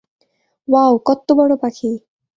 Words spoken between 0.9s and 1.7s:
কত্ত বড়